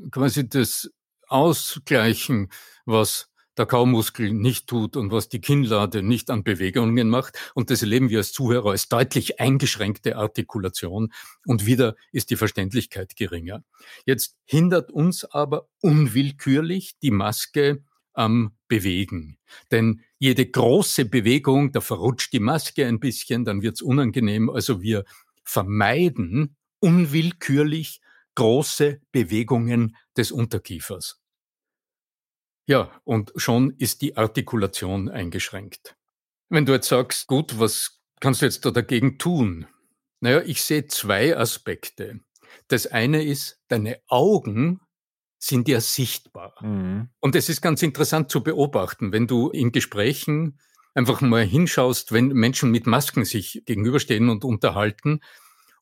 quasi 0.09 0.47
das 0.47 0.89
ausgleichen, 1.27 2.49
was 2.85 3.30
der 3.57 3.65
Kaumuskel 3.65 4.33
nicht 4.33 4.67
tut 4.67 4.95
und 4.95 5.11
was 5.11 5.29
die 5.29 5.41
Kinnlade 5.41 6.03
nicht 6.03 6.29
an 6.29 6.43
Bewegungen 6.43 7.09
macht. 7.09 7.37
Und 7.53 7.69
das 7.69 7.81
erleben 7.81 8.09
wir 8.09 8.19
als 8.19 8.31
Zuhörer 8.31 8.71
als 8.71 8.87
deutlich 8.89 9.39
eingeschränkte 9.39 10.15
Artikulation. 10.15 11.11
Und 11.45 11.65
wieder 11.65 11.95
ist 12.11 12.29
die 12.29 12.37
Verständlichkeit 12.37 13.15
geringer. 13.15 13.63
Jetzt 14.05 14.37
hindert 14.45 14.91
uns 14.91 15.25
aber 15.25 15.67
unwillkürlich 15.81 16.97
die 17.01 17.11
Maske 17.11 17.83
am 18.13 18.51
Bewegen. 18.67 19.37
Denn 19.71 20.01
jede 20.19 20.45
große 20.45 21.05
Bewegung, 21.05 21.71
da 21.71 21.81
verrutscht 21.81 22.33
die 22.33 22.39
Maske 22.39 22.85
ein 22.85 22.99
bisschen, 22.99 23.45
dann 23.45 23.61
wird's 23.61 23.81
unangenehm. 23.81 24.49
Also 24.49 24.81
wir 24.81 25.05
vermeiden 25.43 26.55
unwillkürlich 26.79 28.01
große 28.35 29.01
Bewegungen 29.11 29.95
des 30.17 30.31
Unterkiefers. 30.31 31.20
Ja, 32.71 32.89
und 33.03 33.33
schon 33.35 33.71
ist 33.79 34.01
die 34.01 34.15
Artikulation 34.15 35.09
eingeschränkt. 35.09 35.97
Wenn 36.47 36.65
du 36.65 36.71
jetzt 36.71 36.87
sagst, 36.87 37.27
gut, 37.27 37.59
was 37.59 37.99
kannst 38.21 38.41
du 38.41 38.45
jetzt 38.45 38.65
da 38.65 38.71
dagegen 38.71 39.17
tun? 39.17 39.67
Naja, 40.21 40.41
ich 40.45 40.63
sehe 40.63 40.87
zwei 40.87 41.35
Aspekte. 41.35 42.21
Das 42.69 42.87
eine 42.87 43.25
ist, 43.25 43.59
deine 43.67 43.99
Augen 44.07 44.79
sind 45.37 45.67
ja 45.67 45.81
sichtbar. 45.81 46.55
Mhm. 46.61 47.09
Und 47.19 47.35
es 47.35 47.49
ist 47.49 47.59
ganz 47.59 47.83
interessant 47.83 48.31
zu 48.31 48.41
beobachten, 48.41 49.11
wenn 49.11 49.27
du 49.27 49.49
in 49.49 49.73
Gesprächen 49.73 50.57
einfach 50.93 51.19
mal 51.19 51.43
hinschaust, 51.43 52.13
wenn 52.13 52.27
Menschen 52.27 52.71
mit 52.71 52.87
Masken 52.87 53.25
sich 53.25 53.63
gegenüberstehen 53.65 54.29
und 54.29 54.45
unterhalten, 54.45 55.19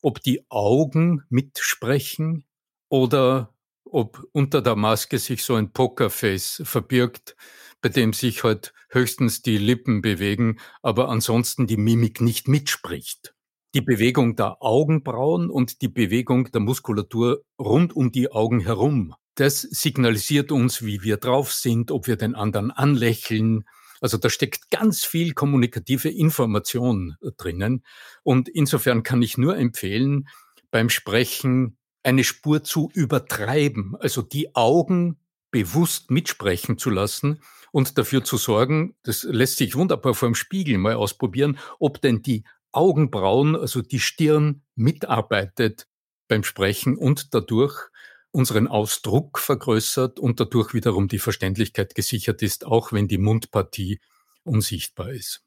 ob 0.02 0.24
die 0.24 0.44
Augen 0.50 1.22
mitsprechen 1.28 2.46
oder 2.88 3.54
ob 3.84 4.24
unter 4.32 4.62
der 4.62 4.76
Maske 4.76 5.18
sich 5.18 5.44
so 5.44 5.54
ein 5.54 5.72
Pokerface 5.72 6.62
verbirgt, 6.64 7.36
bei 7.82 7.88
dem 7.88 8.12
sich 8.12 8.44
halt 8.44 8.72
höchstens 8.90 9.42
die 9.42 9.58
Lippen 9.58 10.02
bewegen, 10.02 10.58
aber 10.82 11.08
ansonsten 11.08 11.66
die 11.66 11.76
Mimik 11.76 12.20
nicht 12.20 12.48
mitspricht. 12.48 13.34
die 13.74 13.80
Bewegung 13.80 14.34
der 14.36 14.62
Augenbrauen 14.62 15.48
und 15.50 15.80
die 15.82 15.88
Bewegung 15.88 16.50
der 16.50 16.60
Muskulatur 16.60 17.44
rund 17.58 17.94
um 17.94 18.10
die 18.10 18.30
Augen 18.32 18.60
herum. 18.60 19.14
Das 19.36 19.60
signalisiert 19.62 20.50
uns, 20.52 20.84
wie 20.84 21.02
wir 21.02 21.16
drauf 21.18 21.52
sind, 21.52 21.90
ob 21.90 22.06
wir 22.08 22.16
den 22.16 22.34
anderen 22.34 22.70
anlächeln. 22.72 23.64
Also 24.00 24.18
da 24.18 24.28
steckt 24.28 24.70
ganz 24.70 25.04
viel 25.04 25.34
kommunikative 25.34 26.08
Information 26.10 27.14
drinnen. 27.36 27.84
Und 28.22 28.48
insofern 28.48 29.02
kann 29.02 29.22
ich 29.22 29.38
nur 29.38 29.56
empfehlen, 29.56 30.28
beim 30.70 30.88
Sprechen 30.88 31.76
eine 32.02 32.24
Spur 32.24 32.64
zu 32.64 32.90
übertreiben, 32.94 33.96
also 33.96 34.22
die 34.22 34.54
Augen 34.54 35.18
bewusst 35.50 36.10
mitsprechen 36.10 36.78
zu 36.78 36.90
lassen 36.90 37.40
und 37.72 37.98
dafür 37.98 38.24
zu 38.24 38.36
sorgen, 38.36 38.96
das 39.02 39.24
lässt 39.24 39.56
sich 39.56 39.74
wunderbar 39.74 40.14
vor 40.14 40.28
dem 40.28 40.34
Spiegel 40.34 40.78
mal 40.78 40.94
ausprobieren, 40.94 41.58
ob 41.78 42.00
denn 42.00 42.22
die 42.22 42.44
Augenbrauen, 42.72 43.56
also 43.56 43.82
die 43.82 44.00
Stirn 44.00 44.62
mitarbeitet 44.76 45.88
beim 46.28 46.44
Sprechen 46.44 46.96
und 46.96 47.34
dadurch 47.34 47.90
unseren 48.30 48.68
Ausdruck 48.68 49.38
vergrößert 49.38 50.20
und 50.20 50.38
dadurch 50.38 50.72
wiederum 50.72 51.08
die 51.08 51.18
Verständlichkeit 51.18 51.96
gesichert 51.96 52.42
ist, 52.42 52.64
auch 52.64 52.92
wenn 52.92 53.08
die 53.08 53.18
Mundpartie 53.18 54.00
unsichtbar 54.44 55.10
ist. 55.10 55.42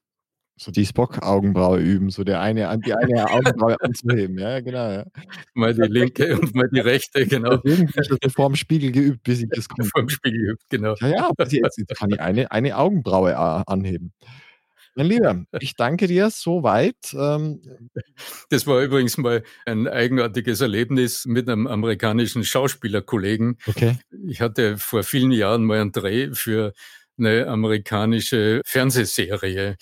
So 0.56 0.72
die 0.72 0.86
Spock-Augenbraue 0.86 1.80
üben, 1.80 2.12
so 2.12 2.24
der 2.24 2.40
eine, 2.40 2.78
die 2.86 2.94
eine 2.94 3.30
Augenbraue 3.30 3.76
anzuheben, 3.82 4.38
ja, 4.38 4.60
genau. 4.60 4.92
Ja. 4.92 5.06
Mal 5.56 5.74
die 5.74 5.82
linke 5.82 6.40
und 6.40 6.54
mal 6.54 6.70
die 6.72 6.80
rechte, 6.80 7.26
genau. 7.26 7.58
Deswegen 7.58 7.90
habe 7.90 8.02
ich 8.02 8.20
das 8.20 8.34
vor 8.34 8.50
dem 8.50 8.56
Spiegel 8.56 8.92
geübt, 8.92 9.24
bis 9.24 9.42
ich 9.42 9.50
das 9.50 9.68
konnte. 9.70 9.90
Vor 9.90 10.04
dem 10.04 10.10
Spiegel 10.10 10.40
geübt, 10.46 10.64
genau. 10.70 10.96
Ja, 11.00 11.08
ja, 11.08 11.30
aber 11.30 11.48
jetzt, 11.48 11.78
jetzt 11.78 11.96
kann 11.98 12.12
ich 12.12 12.20
eine, 12.20 12.52
eine 12.52 12.78
Augenbraue 12.78 13.32
äh, 13.32 13.36
anheben. 13.36 14.14
Mein 14.96 15.08
Lieber, 15.08 15.46
ich 15.60 15.76
danke 15.76 16.06
dir 16.06 16.30
soweit. 16.30 17.16
Ähm, 17.18 17.62
das 18.50 18.68
war 18.68 18.82
übrigens 18.84 19.18
mal 19.18 19.44
ein 19.66 19.88
eigenartiges 19.88 20.62
Erlebnis 20.62 21.26
mit 21.26 21.50
einem 21.50 21.66
amerikanischen 21.66 22.44
Schauspielerkollegen. 22.44 23.58
Okay. 23.66 23.98
Ich 24.28 24.42
hatte 24.42 24.78
vor 24.78 25.02
vielen 25.02 25.32
Jahren 25.32 25.64
mal 25.64 25.82
einen 25.82 25.92
Dreh 25.92 26.30
für 26.34 26.74
eine 27.18 27.48
amerikanische 27.48 28.62
Fernsehserie 28.66 29.78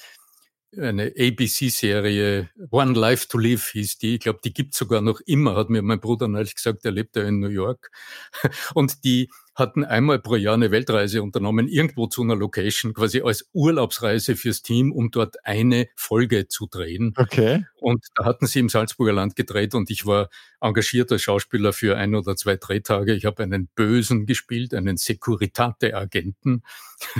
eine 0.78 1.14
ABC-Serie, 1.18 2.50
One 2.70 2.94
Life 2.94 3.28
to 3.28 3.38
Live 3.38 3.72
hieß 3.72 3.98
die. 3.98 4.16
Ich 4.16 4.22
glaube, 4.22 4.40
die 4.44 4.54
gibt's 4.54 4.78
sogar 4.78 5.02
noch 5.02 5.20
immer, 5.22 5.56
hat 5.56 5.70
mir 5.70 5.82
mein 5.82 6.00
Bruder 6.00 6.28
neulich 6.28 6.56
gesagt, 6.56 6.86
er 6.86 6.92
lebt 6.92 7.16
ja 7.16 7.24
in 7.24 7.40
New 7.40 7.50
York. 7.50 7.92
Und 8.74 9.04
die 9.04 9.30
hatten 9.56 9.84
einmal 9.84 10.20
pro 10.20 10.36
Jahr 10.36 10.54
eine 10.54 10.72
Weltreise 10.72 11.22
unternommen, 11.22 11.68
irgendwo 11.68 12.08
zu 12.08 12.22
einer 12.22 12.36
Location, 12.36 12.94
quasi 12.94 13.22
als 13.22 13.50
Urlaubsreise 13.54 14.36
fürs 14.36 14.62
Team, 14.62 14.92
um 14.92 15.12
dort 15.12 15.46
eine 15.46 15.88
Folge 15.96 16.48
zu 16.48 16.68
drehen. 16.68 17.14
Okay. 17.18 17.66
Und 17.80 18.06
da 18.16 18.26
hatten 18.26 18.48
sie 18.48 18.60
im 18.60 18.70
Salzburger 18.70 19.14
Land 19.14 19.36
gedreht 19.36 19.76
und 19.76 19.90
ich 19.90 20.06
war 20.06 20.30
engagierter 20.62 21.20
Schauspieler 21.20 21.74
für 21.74 21.98
ein 21.98 22.16
oder 22.16 22.36
zwei 22.36 22.56
Drehtage. 22.56 23.14
Ich 23.14 23.26
habe 23.26 23.44
einen 23.44 23.68
Bösen 23.76 24.26
gespielt, 24.26 24.74
einen 24.74 24.98
Securitate-Agenten. 24.98 26.64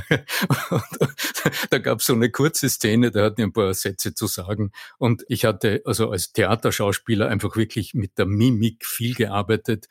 da 1.70 1.78
gab 1.80 2.00
es 2.00 2.06
so 2.06 2.14
eine 2.14 2.30
kurze 2.30 2.70
Szene, 2.70 3.12
da 3.12 3.24
hatten 3.24 3.42
ein 3.42 3.54
paar 3.54 3.74
Sätze 3.74 4.14
zu 4.14 4.28
sagen. 4.28 4.72
Und 4.98 5.26
ich 5.28 5.46
hatte 5.46 5.82
also 5.86 6.12
als 6.12 6.32
Theaterschauspieler 6.32 7.28
einfach 7.28 7.56
wirklich 7.56 7.94
mit 7.94 8.18
der 8.18 8.28
Mimik 8.28 8.86
viel 8.86 9.16
gearbeitet. 9.16 9.88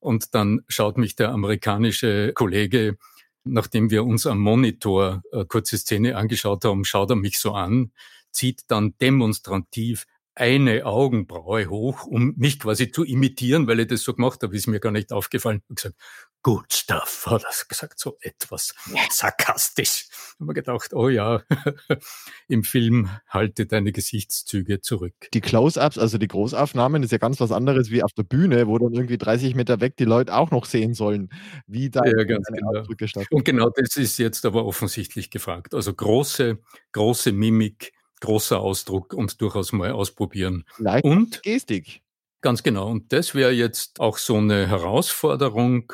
Und 0.00 0.34
dann 0.34 0.62
schaut 0.66 0.98
mich 0.98 1.14
der 1.14 1.30
amerikanische 1.30 2.32
Kollege, 2.34 2.96
nachdem 3.44 3.90
wir 3.90 4.04
uns 4.04 4.26
am 4.26 4.38
Monitor 4.38 5.22
eine 5.32 5.46
kurze 5.46 5.78
Szene 5.78 6.16
angeschaut 6.16 6.64
haben, 6.64 6.84
schaut 6.84 7.10
er 7.10 7.16
mich 7.16 7.38
so 7.38 7.52
an, 7.52 7.92
zieht 8.32 8.62
dann 8.68 8.96
demonstrativ 8.98 10.06
eine 10.34 10.86
Augenbraue 10.86 11.68
hoch, 11.68 12.06
um 12.06 12.34
mich 12.36 12.60
quasi 12.60 12.90
zu 12.90 13.04
imitieren, 13.04 13.66
weil 13.66 13.80
ich 13.80 13.88
das 13.88 14.02
so 14.02 14.14
gemacht 14.14 14.42
habe, 14.42 14.56
ist 14.56 14.68
mir 14.68 14.80
gar 14.80 14.92
nicht 14.92 15.12
aufgefallen. 15.12 15.62
Und 15.68 15.76
gesagt, 15.76 15.96
good 16.42 16.72
stuff, 16.72 17.26
hat 17.26 17.44
er 17.44 17.50
gesagt, 17.68 17.98
so 17.98 18.16
etwas 18.20 18.74
sarkastisch. 19.10 20.08
Haben 20.38 20.48
wir 20.48 20.54
gedacht, 20.54 20.94
oh 20.94 21.08
ja, 21.08 21.42
im 22.48 22.64
Film 22.64 23.10
halte 23.28 23.66
deine 23.66 23.92
Gesichtszüge 23.92 24.80
zurück. 24.80 25.14
Die 25.34 25.40
Close-Ups, 25.40 25.98
also 25.98 26.18
die 26.18 26.28
Großaufnahmen, 26.28 27.02
ist 27.02 27.12
ja 27.12 27.18
ganz 27.18 27.40
was 27.40 27.52
anderes 27.52 27.90
wie 27.90 28.02
auf 28.02 28.12
der 28.12 28.22
Bühne, 28.22 28.66
wo 28.66 28.78
dann 28.78 28.94
irgendwie 28.94 29.18
30 29.18 29.54
Meter 29.54 29.80
weg 29.80 29.96
die 29.96 30.04
Leute 30.04 30.34
auch 30.34 30.50
noch 30.50 30.64
sehen 30.64 30.94
sollen, 30.94 31.30
wie 31.66 31.90
da 31.90 32.04
ja, 32.04 32.24
ganz 32.24 32.46
genau. 32.46 32.84
Und 33.30 33.44
genau 33.44 33.70
das 33.70 33.96
ist 33.96 34.18
jetzt 34.18 34.44
aber 34.46 34.64
offensichtlich 34.64 35.30
gefragt. 35.30 35.74
Also 35.74 35.92
große, 35.92 36.58
große 36.92 37.32
Mimik, 37.32 37.92
großer 38.20 38.60
Ausdruck 38.60 39.12
und 39.12 39.40
durchaus 39.40 39.72
mal 39.72 39.92
ausprobieren. 39.92 40.64
Leicht 40.78 41.04
und 41.04 41.42
Gestik. 41.42 42.02
Ganz 42.40 42.62
genau. 42.62 42.88
Und 42.88 43.12
das 43.12 43.34
wäre 43.34 43.52
jetzt 43.52 44.00
auch 44.00 44.16
so 44.16 44.36
eine 44.36 44.66
Herausforderung 44.66 45.92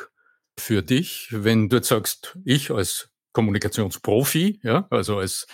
für 0.59 0.81
dich, 0.81 1.27
wenn 1.31 1.69
du 1.69 1.77
jetzt 1.77 1.89
sagst, 1.89 2.37
ich 2.43 2.71
als 2.71 3.09
Kommunikationsprofi, 3.33 4.59
ja, 4.63 4.87
also 4.89 5.17
als 5.17 5.47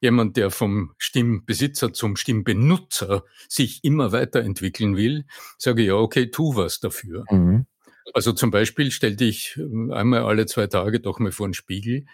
jemand, 0.00 0.36
der 0.36 0.50
vom 0.50 0.94
Stimmbesitzer 0.98 1.92
zum 1.92 2.16
Stimmbenutzer 2.16 3.24
sich 3.48 3.84
immer 3.84 4.12
weiterentwickeln 4.12 4.96
will, 4.96 5.26
sage 5.58 5.82
ich, 5.82 5.88
ja, 5.88 5.94
okay, 5.94 6.30
tu 6.30 6.56
was 6.56 6.80
dafür. 6.80 7.24
Mhm. 7.30 7.66
Also 8.14 8.32
zum 8.32 8.50
Beispiel 8.50 8.90
stell 8.90 9.14
dich 9.14 9.58
einmal 9.90 10.24
alle 10.24 10.46
zwei 10.46 10.66
Tage 10.66 11.00
doch 11.00 11.18
mal 11.18 11.32
vor 11.32 11.46
den 11.46 11.54
Spiegel 11.54 12.06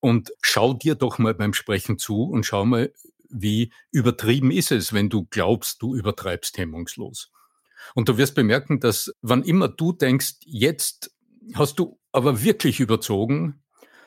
und 0.00 0.32
schau 0.42 0.74
dir 0.74 0.94
doch 0.96 1.18
mal 1.18 1.34
beim 1.34 1.54
Sprechen 1.54 1.98
zu 1.98 2.24
und 2.24 2.44
schau 2.44 2.64
mal, 2.64 2.92
wie 3.28 3.72
übertrieben 3.92 4.50
ist 4.50 4.72
es, 4.72 4.92
wenn 4.92 5.08
du 5.08 5.26
glaubst, 5.30 5.80
du 5.82 5.94
übertreibst 5.94 6.58
hemmungslos. 6.58 7.30
Und 7.94 8.08
du 8.08 8.18
wirst 8.18 8.34
bemerken, 8.34 8.80
dass 8.80 9.14
wann 9.22 9.42
immer 9.44 9.68
du 9.68 9.92
denkst, 9.92 10.34
jetzt 10.44 11.12
hast 11.54 11.78
du 11.78 11.98
aber 12.12 12.42
wirklich 12.42 12.80
überzogen, 12.80 13.62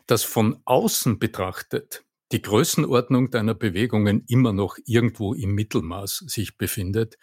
dass 0.07 0.23
von 0.23 0.59
außen 0.65 1.19
betrachtet 1.19 2.03
die 2.31 2.41
Größenordnung 2.41 3.29
deiner 3.29 3.53
Bewegungen 3.53 4.23
immer 4.27 4.53
noch 4.53 4.77
irgendwo 4.85 5.33
im 5.33 5.53
Mittelmaß 5.53 6.23
sich 6.27 6.57
befindet. 6.57 7.17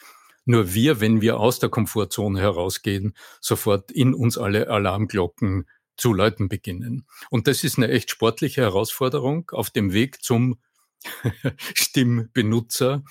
Nur 0.44 0.72
wir, 0.72 1.00
wenn 1.00 1.20
wir 1.20 1.38
aus 1.38 1.58
der 1.58 1.68
Komfortzone 1.68 2.40
herausgehen, 2.40 3.14
sofort 3.40 3.90
in 3.90 4.14
uns 4.14 4.38
alle 4.38 4.68
Alarmglocken 4.68 5.68
zu 5.96 6.14
läuten 6.14 6.48
beginnen. 6.48 7.06
Und 7.28 7.46
das 7.46 7.62
ist 7.62 7.76
eine 7.76 7.88
echt 7.88 8.10
sportliche 8.10 8.62
Herausforderung 8.62 9.50
auf 9.50 9.70
dem 9.70 9.92
Weg 9.92 10.22
zum 10.22 10.58
Stimmbenutzer. 11.74 13.02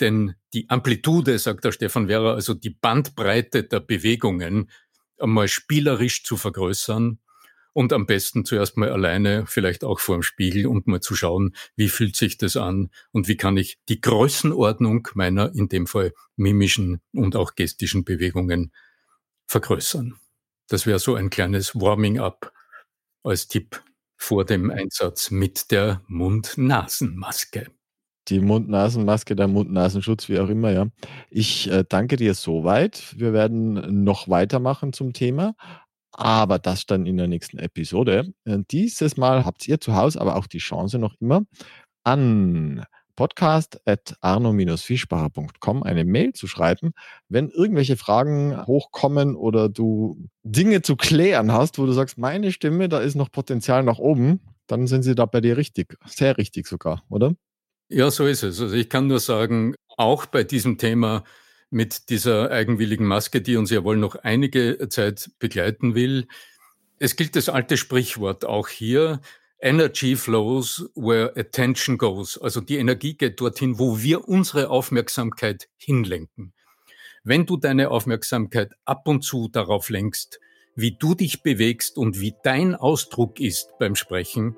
Denn 0.00 0.34
die 0.52 0.68
Amplitude, 0.68 1.38
sagt 1.38 1.64
der 1.64 1.72
Stefan 1.72 2.08
Werrer, 2.08 2.34
also 2.34 2.52
die 2.52 2.70
Bandbreite 2.70 3.62
der 3.64 3.80
Bewegungen 3.80 4.70
einmal 5.18 5.48
spielerisch 5.48 6.24
zu 6.24 6.36
vergrößern 6.36 7.18
und 7.72 7.92
am 7.92 8.06
besten 8.06 8.44
zuerst 8.44 8.76
mal 8.76 8.90
alleine, 8.90 9.46
vielleicht 9.46 9.84
auch 9.84 9.98
vor 9.98 10.16
dem 10.16 10.22
Spiegel 10.22 10.66
und 10.66 10.86
mal 10.86 11.00
zu 11.00 11.14
schauen, 11.16 11.54
wie 11.76 11.88
fühlt 11.88 12.16
sich 12.16 12.38
das 12.38 12.56
an 12.56 12.90
und 13.10 13.28
wie 13.28 13.36
kann 13.36 13.56
ich 13.56 13.78
die 13.88 14.00
Größenordnung 14.00 15.08
meiner, 15.14 15.54
in 15.54 15.68
dem 15.68 15.86
Fall 15.86 16.12
mimischen 16.36 17.00
und 17.12 17.36
auch 17.36 17.54
gestischen 17.56 18.04
Bewegungen 18.04 18.72
vergrößern. 19.46 20.14
Das 20.68 20.86
wäre 20.86 20.98
so 20.98 21.16
ein 21.16 21.30
kleines 21.30 21.74
Warming-up 21.74 22.52
als 23.24 23.48
Tipp 23.48 23.82
vor 24.16 24.44
dem 24.44 24.70
Einsatz 24.70 25.30
mit 25.30 25.70
der 25.70 26.02
Mund-Nasen-Maske. 26.06 27.70
Die 28.28 28.40
Mund-Nasen-Maske, 28.40 29.36
der 29.36 29.48
Mund-Nasenschutz, 29.48 30.28
wie 30.28 30.38
auch 30.38 30.48
immer, 30.48 30.70
ja. 30.70 30.86
Ich 31.30 31.70
äh, 31.70 31.84
danke 31.88 32.16
dir 32.16 32.34
soweit. 32.34 33.14
Wir 33.18 33.32
werden 33.32 34.04
noch 34.04 34.28
weitermachen 34.28 34.92
zum 34.92 35.12
Thema, 35.12 35.54
aber 36.12 36.58
das 36.58 36.86
dann 36.86 37.06
in 37.06 37.16
der 37.16 37.28
nächsten 37.28 37.58
Episode. 37.58 38.32
Äh, 38.44 38.58
dieses 38.70 39.16
Mal 39.16 39.44
habt 39.44 39.66
ihr 39.68 39.80
zu 39.80 39.94
Hause 39.94 40.20
aber 40.20 40.36
auch 40.36 40.46
die 40.46 40.58
Chance 40.58 40.98
noch 40.98 41.14
immer 41.20 41.42
an 42.04 42.84
podcast.arno-fischbacher.com 43.16 45.82
eine 45.82 46.04
Mail 46.04 46.32
zu 46.32 46.46
schreiben, 46.46 46.92
wenn 47.28 47.48
irgendwelche 47.48 47.96
Fragen 47.96 48.64
hochkommen 48.66 49.34
oder 49.36 49.68
du 49.68 50.28
Dinge 50.42 50.82
zu 50.82 50.96
klären 50.96 51.52
hast, 51.52 51.78
wo 51.78 51.86
du 51.86 51.92
sagst, 51.92 52.18
meine 52.18 52.50
Stimme, 52.52 52.88
da 52.88 52.98
ist 52.98 53.14
noch 53.14 53.30
Potenzial 53.30 53.84
nach 53.84 53.98
oben, 53.98 54.40
dann 54.66 54.86
sind 54.86 55.02
sie 55.02 55.14
da 55.14 55.26
bei 55.26 55.40
dir 55.40 55.56
richtig, 55.56 55.96
sehr 56.06 56.36
richtig 56.38 56.66
sogar, 56.66 57.02
oder? 57.08 57.34
Ja, 57.88 58.10
so 58.10 58.26
ist 58.26 58.42
es. 58.42 58.60
Also 58.60 58.74
ich 58.74 58.88
kann 58.88 59.06
nur 59.06 59.20
sagen, 59.20 59.74
auch 59.96 60.26
bei 60.26 60.44
diesem 60.44 60.78
Thema 60.78 61.24
mit 61.70 62.08
dieser 62.08 62.50
eigenwilligen 62.50 63.06
Maske, 63.06 63.40
die 63.40 63.56
uns 63.56 63.70
ja 63.70 63.84
wohl 63.84 63.96
noch 63.96 64.16
einige 64.16 64.88
Zeit 64.88 65.30
begleiten 65.38 65.94
will, 65.94 66.26
es 66.98 67.16
gilt 67.16 67.36
das 67.36 67.48
alte 67.48 67.76
Sprichwort 67.76 68.44
auch 68.44 68.68
hier, 68.68 69.20
Energy 69.60 70.14
flows 70.14 70.90
where 70.94 71.34
attention 71.36 71.98
goes. 71.98 72.38
Also 72.38 72.60
die 72.60 72.76
Energie 72.76 73.14
geht 73.14 73.40
dorthin, 73.40 73.78
wo 73.78 74.00
wir 74.00 74.28
unsere 74.28 74.70
Aufmerksamkeit 74.70 75.68
hinlenken. 75.76 76.52
Wenn 77.22 77.46
du 77.46 77.56
deine 77.56 77.90
Aufmerksamkeit 77.90 78.72
ab 78.84 79.08
und 79.08 79.22
zu 79.22 79.48
darauf 79.48 79.88
lenkst, 79.88 80.38
wie 80.76 80.92
du 80.92 81.14
dich 81.14 81.42
bewegst 81.42 81.96
und 81.96 82.20
wie 82.20 82.34
dein 82.42 82.74
Ausdruck 82.74 83.40
ist 83.40 83.70
beim 83.78 83.94
Sprechen, 83.94 84.56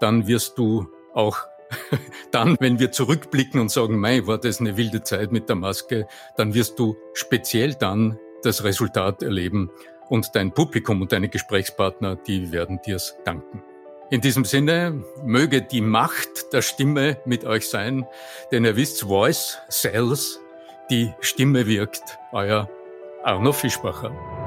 dann 0.00 0.26
wirst 0.26 0.58
du 0.58 0.88
auch 1.14 1.46
dann, 2.30 2.56
wenn 2.60 2.78
wir 2.78 2.92
zurückblicken 2.92 3.60
und 3.60 3.70
sagen, 3.70 3.98
mei, 3.98 4.26
war 4.26 4.38
das 4.38 4.60
eine 4.60 4.76
wilde 4.76 5.02
Zeit 5.02 5.32
mit 5.32 5.48
der 5.48 5.56
Maske, 5.56 6.06
dann 6.36 6.54
wirst 6.54 6.78
du 6.78 6.96
speziell 7.14 7.74
dann 7.74 8.18
das 8.42 8.64
Resultat 8.64 9.22
erleben 9.22 9.70
und 10.08 10.34
dein 10.34 10.52
Publikum 10.52 11.00
und 11.02 11.12
deine 11.12 11.28
Gesprächspartner, 11.28 12.16
die 12.16 12.52
werden 12.52 12.80
dir's 12.84 13.16
danken. 13.24 13.62
In 14.10 14.20
diesem 14.20 14.44
Sinne 14.44 15.04
möge 15.24 15.62
die 15.62 15.80
Macht 15.80 16.52
der 16.52 16.62
Stimme 16.62 17.18
mit 17.26 17.44
euch 17.44 17.68
sein, 17.68 18.06
denn 18.50 18.64
ihr 18.64 18.74
wisst, 18.74 19.02
Voice 19.02 19.58
sells, 19.68 20.40
die 20.90 21.14
Stimme 21.20 21.66
wirkt. 21.68 22.18
Euer 22.32 22.68
Arno 23.22 23.52
Fischbacher. 23.52 24.39